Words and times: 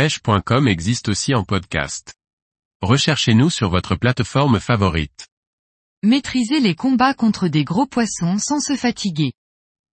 pêche.com 0.00 0.66
existe 0.66 1.10
aussi 1.10 1.34
en 1.34 1.44
podcast. 1.44 2.14
Recherchez-nous 2.80 3.50
sur 3.50 3.68
votre 3.68 3.96
plateforme 3.96 4.58
favorite. 4.58 5.28
Maîtriser 6.02 6.58
les 6.58 6.74
combats 6.74 7.12
contre 7.12 7.48
des 7.48 7.64
gros 7.64 7.84
poissons 7.84 8.38
sans 8.38 8.60
se 8.60 8.76
fatiguer. 8.76 9.34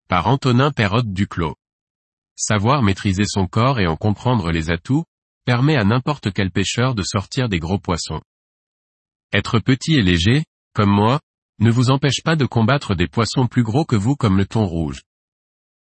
Par 0.08 0.28
Antonin 0.28 0.72
Perrotte 0.72 1.12
Duclos. 1.12 1.58
Savoir 2.38 2.84
maîtriser 2.84 3.26
son 3.26 3.48
corps 3.48 3.82
et 3.82 3.86
en 3.86 3.98
comprendre 3.98 4.50
les 4.50 4.72
atouts, 4.72 5.04
permet 5.44 5.76
à 5.76 5.84
n'importe 5.84 6.32
quel 6.32 6.52
pêcheur 6.52 6.96
de 6.96 7.04
sortir 7.04 7.50
des 7.50 7.60
gros 7.60 7.78
poissons. 7.78 8.22
Être 9.34 9.60
petit 9.60 9.96
et 9.96 10.04
léger, 10.04 10.46
comme 10.74 10.90
moi, 10.90 11.20
ne 11.60 11.70
vous 11.70 11.90
empêche 11.90 12.24
pas 12.24 12.38
de 12.38 12.46
combattre 12.46 12.96
des 12.96 13.10
poissons 13.10 13.48
plus 13.48 13.64
gros 13.64 13.84
que 13.84 13.98
vous 13.98 14.16
comme 14.16 14.38
le 14.38 14.46
thon 14.46 14.68
rouge. 14.68 15.02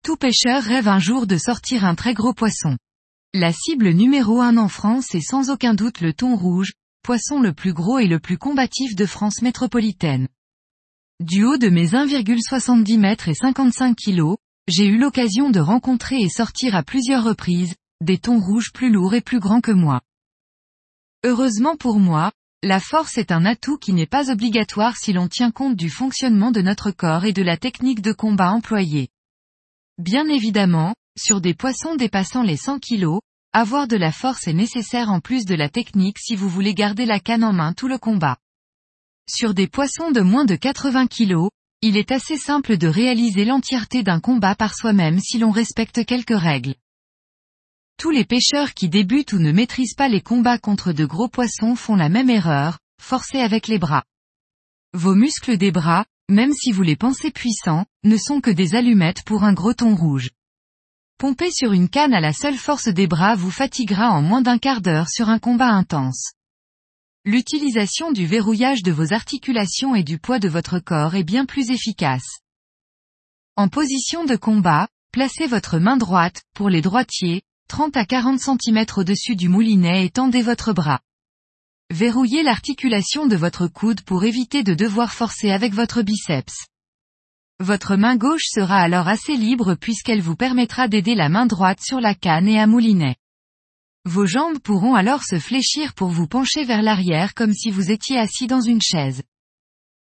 Tout 0.05 0.15
pêcheur 0.15 0.63
rêve 0.63 0.87
un 0.87 0.99
jour 0.99 1.27
de 1.27 1.37
sortir 1.37 1.83
un 1.83 1.95
très 1.95 2.13
gros 2.13 2.33
poisson. 2.33 2.77
La 3.37 3.51
cible 3.51 3.89
numéro 3.89 4.39
un 4.39 4.55
en 4.55 4.69
France 4.69 5.13
est 5.13 5.19
sans 5.19 5.49
aucun 5.49 5.73
doute 5.73 5.99
le 5.99 6.13
thon 6.13 6.37
rouge, 6.37 6.71
poisson 7.03 7.41
le 7.41 7.51
plus 7.51 7.73
gros 7.73 7.99
et 7.99 8.07
le 8.07 8.21
plus 8.21 8.37
combatif 8.37 8.95
de 8.95 9.05
France 9.05 9.41
métropolitaine. 9.41 10.29
Du 11.19 11.43
haut 11.43 11.57
de 11.57 11.67
mes 11.67 11.87
1,70 11.87 12.97
mètres 12.97 13.27
et 13.27 13.33
55 13.33 13.93
kilos, 13.93 14.37
j'ai 14.69 14.85
eu 14.85 14.97
l'occasion 14.97 15.49
de 15.49 15.59
rencontrer 15.59 16.21
et 16.21 16.29
sortir 16.29 16.77
à 16.77 16.83
plusieurs 16.83 17.25
reprises, 17.25 17.75
des 17.99 18.19
thons 18.19 18.39
rouges 18.39 18.71
plus 18.71 18.89
lourds 18.89 19.15
et 19.15 19.19
plus 19.19 19.41
grands 19.41 19.59
que 19.59 19.73
moi. 19.73 19.99
Heureusement 21.25 21.75
pour 21.75 21.99
moi, 21.99 22.31
la 22.63 22.79
force 22.79 23.17
est 23.17 23.33
un 23.33 23.43
atout 23.43 23.77
qui 23.77 23.91
n'est 23.91 24.05
pas 24.05 24.31
obligatoire 24.31 24.95
si 24.95 25.11
l'on 25.11 25.27
tient 25.27 25.51
compte 25.51 25.75
du 25.75 25.89
fonctionnement 25.89 26.51
de 26.51 26.61
notre 26.61 26.91
corps 26.91 27.25
et 27.25 27.33
de 27.33 27.43
la 27.43 27.57
technique 27.57 28.01
de 28.01 28.13
combat 28.13 28.51
employée. 28.51 29.09
Bien 29.97 30.25
évidemment, 30.29 30.95
sur 31.17 31.41
des 31.41 31.53
poissons 31.53 31.95
dépassant 31.95 32.43
les 32.43 32.57
100 32.57 32.79
kg, 32.79 33.19
avoir 33.53 33.87
de 33.87 33.95
la 33.95 34.11
force 34.11 34.47
est 34.47 34.53
nécessaire 34.53 35.09
en 35.09 35.21
plus 35.21 35.45
de 35.45 35.55
la 35.55 35.69
technique 35.69 36.19
si 36.19 36.35
vous 36.35 36.49
voulez 36.49 36.73
garder 36.73 37.05
la 37.05 37.19
canne 37.19 37.43
en 37.43 37.53
main 37.53 37.73
tout 37.73 37.87
le 37.87 37.97
combat. 37.97 38.37
Sur 39.29 39.53
des 39.53 39.67
poissons 39.67 40.11
de 40.11 40.21
moins 40.21 40.45
de 40.45 40.55
80 40.55 41.07
kg, 41.07 41.49
il 41.81 41.97
est 41.97 42.11
assez 42.11 42.37
simple 42.37 42.77
de 42.77 42.87
réaliser 42.87 43.45
l'entièreté 43.45 44.03
d'un 44.03 44.19
combat 44.19 44.55
par 44.55 44.75
soi-même 44.75 45.19
si 45.19 45.37
l'on 45.37 45.51
respecte 45.51 46.05
quelques 46.05 46.37
règles. 46.37 46.75
Tous 47.97 48.11
les 48.11 48.25
pêcheurs 48.25 48.73
qui 48.73 48.89
débutent 48.89 49.33
ou 49.33 49.39
ne 49.39 49.51
maîtrisent 49.51 49.95
pas 49.95 50.09
les 50.09 50.21
combats 50.21 50.57
contre 50.57 50.91
de 50.91 51.05
gros 51.05 51.29
poissons 51.29 51.75
font 51.75 51.95
la 51.95 52.09
même 52.09 52.29
erreur, 52.29 52.79
forcer 53.01 53.39
avec 53.39 53.67
les 53.67 53.79
bras. 53.79 54.03
Vos 54.93 55.15
muscles 55.15 55.57
des 55.57 55.71
bras, 55.71 56.05
même 56.29 56.51
si 56.51 56.71
vous 56.71 56.83
les 56.83 56.97
pensez 56.97 57.31
puissants, 57.31 57.85
ne 58.03 58.17
sont 58.17 58.41
que 58.41 58.51
des 58.51 58.75
allumettes 58.75 59.23
pour 59.23 59.43
un 59.43 59.53
gros 59.53 59.73
thon 59.73 59.95
rouge. 59.95 60.31
Pomper 61.17 61.49
sur 61.49 61.71
une 61.71 61.87
canne 61.87 62.13
à 62.13 62.19
la 62.19 62.33
seule 62.33 62.57
force 62.57 62.89
des 62.89 63.07
bras 63.07 63.35
vous 63.35 63.49
fatiguera 63.49 64.11
en 64.11 64.21
moins 64.21 64.41
d'un 64.41 64.57
quart 64.57 64.81
d'heure 64.81 65.09
sur 65.09 65.29
un 65.29 65.39
combat 65.39 65.69
intense. 65.69 66.33
L'utilisation 67.23 68.11
du 68.11 68.25
verrouillage 68.25 68.83
de 68.83 68.91
vos 68.91 69.13
articulations 69.13 69.95
et 69.95 70.03
du 70.03 70.19
poids 70.19 70.39
de 70.39 70.49
votre 70.49 70.79
corps 70.79 71.15
est 71.15 71.23
bien 71.23 71.45
plus 71.45 71.71
efficace. 71.71 72.41
En 73.55 73.69
position 73.69 74.25
de 74.25 74.35
combat, 74.35 74.89
placez 75.13 75.47
votre 75.47 75.79
main 75.79 75.95
droite, 75.95 76.43
pour 76.53 76.69
les 76.69 76.81
droitiers, 76.81 77.43
30 77.69 77.95
à 77.95 78.05
40 78.05 78.37
cm 78.37 78.85
au-dessus 78.97 79.37
du 79.37 79.47
moulinet 79.47 80.05
et 80.05 80.09
tendez 80.09 80.41
votre 80.41 80.73
bras. 80.73 80.99
Verrouillez 81.91 82.43
l'articulation 82.43 83.25
de 83.25 83.37
votre 83.37 83.67
coude 83.67 84.01
pour 84.01 84.25
éviter 84.25 84.63
de 84.63 84.73
devoir 84.73 85.13
forcer 85.13 85.51
avec 85.51 85.73
votre 85.73 86.01
biceps. 86.01 86.67
Votre 87.61 87.95
main 87.95 88.17
gauche 88.17 88.47
sera 88.47 88.77
alors 88.79 89.07
assez 89.07 89.37
libre 89.37 89.75
puisqu'elle 89.75 90.21
vous 90.21 90.35
permettra 90.35 90.89
d'aider 90.89 91.15
la 91.15 91.29
main 91.29 91.45
droite 91.45 91.79
sur 91.81 92.01
la 92.01 92.13
canne 92.13 92.49
et 92.49 92.59
à 92.59 92.67
moulinet. 92.67 93.15
Vos 94.03 94.25
jambes 94.25 94.59
pourront 94.59 94.93
alors 94.93 95.23
se 95.23 95.39
fléchir 95.39 95.93
pour 95.93 96.09
vous 96.09 96.27
pencher 96.27 96.65
vers 96.65 96.81
l'arrière 96.81 97.33
comme 97.33 97.53
si 97.53 97.71
vous 97.71 97.91
étiez 97.91 98.19
assis 98.19 98.47
dans 98.47 98.59
une 98.59 98.81
chaise. 98.81 99.23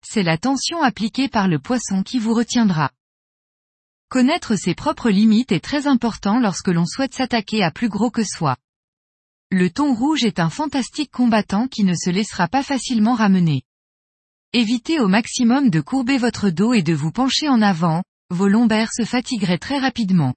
C'est 0.05 0.25
la 0.25 0.39
tension 0.39 0.83
appliquée 0.83 1.29
par 1.29 1.47
le 1.47 1.61
poisson 1.61 2.03
qui 2.03 2.19
vous 2.19 2.35
retiendra. 2.35 2.91
Connaître 4.09 4.57
ses 4.57 4.75
propres 4.75 5.11
limites 5.11 5.53
est 5.53 5.65
très 5.65 5.87
important 5.87 6.41
lorsque 6.41 6.69
l'on 6.69 6.85
souhaite 6.85 7.15
s'attaquer 7.15 7.63
à 7.63 7.71
plus 7.71 7.89
gros 7.89 8.11
que 8.11 8.25
soi. 8.25 8.57
Le 9.51 9.71
thon 9.71 9.95
rouge 9.95 10.25
est 10.25 10.41
un 10.41 10.51
fantastique 10.51 11.13
combattant 11.13 11.69
qui 11.69 11.85
ne 11.85 11.95
se 11.95 12.11
laissera 12.11 12.49
pas 12.49 12.65
facilement 12.65 13.15
ramener. 13.15 13.63
Évitez 14.59 15.01
au 15.01 15.07
maximum 15.07 15.69
de 15.69 15.83
courber 15.83 16.17
votre 16.17 16.49
dos 16.49 16.73
et 16.73 16.83
de 16.83 16.95
vous 16.95 17.13
pencher 17.13 17.47
en 17.47 17.61
avant, 17.61 18.03
vos 18.31 18.49
lombaires 18.49 18.91
se 18.91 19.05
fatigueraient 19.05 19.59
très 19.59 19.77
rapidement. 19.77 20.33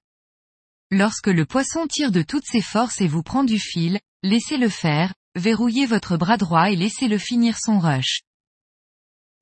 Lorsque 0.90 1.28
le 1.28 1.46
poisson 1.46 1.86
tire 1.86 2.12
de 2.12 2.20
toutes 2.20 2.44
ses 2.44 2.60
forces 2.60 3.00
et 3.00 3.08
vous 3.08 3.22
prend 3.22 3.44
du 3.44 3.58
fil, 3.58 3.98
laissez-le 4.22 4.68
faire, 4.68 5.14
verrouillez 5.36 5.86
votre 5.86 6.18
bras 6.18 6.36
droit 6.36 6.70
et 6.70 6.76
laissez-le 6.76 7.16
finir 7.16 7.56
son 7.58 7.78
rush. 7.78 8.20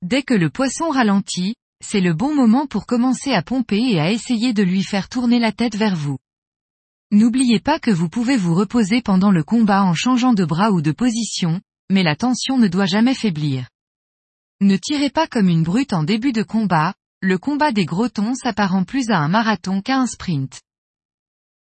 Dès 0.01 0.23
que 0.23 0.33
le 0.33 0.49
poisson 0.49 0.91
ralentit, 0.91 1.55
c'est 1.83 1.99
le 1.99 2.13
bon 2.13 2.33
moment 2.33 2.65
pour 2.65 2.85
commencer 2.85 3.33
à 3.33 3.41
pomper 3.41 3.81
et 3.81 3.99
à 3.99 4.13
essayer 4.13 4.53
de 4.53 4.63
lui 4.63 4.83
faire 4.83 5.09
tourner 5.09 5.39
la 5.39 5.51
tête 5.51 5.75
vers 5.75 5.97
vous. 5.97 6.19
N'oubliez 7.11 7.59
pas 7.59 7.79
que 7.79 7.91
vous 7.91 8.07
pouvez 8.07 8.37
vous 8.37 8.55
reposer 8.55 9.01
pendant 9.01 9.31
le 9.31 9.43
combat 9.43 9.83
en 9.83 9.93
changeant 9.93 10.31
de 10.31 10.45
bras 10.45 10.71
ou 10.71 10.81
de 10.81 10.93
position, 10.93 11.59
mais 11.91 12.03
la 12.03 12.15
tension 12.15 12.57
ne 12.57 12.69
doit 12.69 12.85
jamais 12.85 13.13
faiblir. 13.13 13.67
Ne 14.61 14.75
tirez 14.75 15.09
pas 15.09 15.25
comme 15.25 15.47
une 15.47 15.63
brute 15.63 15.93
en 15.93 16.03
début 16.03 16.33
de 16.33 16.43
combat, 16.43 16.93
le 17.21 17.37
combat 17.37 17.71
des 17.71 17.85
gros 17.85 18.09
thons 18.09 18.35
s'apparent 18.35 18.83
plus 18.85 19.09
à 19.09 19.17
un 19.17 19.29
marathon 19.29 19.81
qu'à 19.81 19.97
un 19.97 20.05
sprint. 20.05 20.59